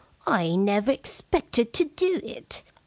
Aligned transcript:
* 0.21 0.23
I 0.25 0.55
never 0.55 0.89
ex 0.93 1.21
pected 1.31 1.73
to 1.73 1.85
do 1.85 2.21
it. 2.23 2.63